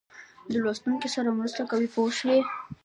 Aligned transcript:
د 0.51 0.53
لوستونکي 0.63 1.09
سره 1.15 1.29
مرسته 1.39 1.61
کوي 1.71 1.87
پوه 1.93 2.11
شوې!. 2.19 2.39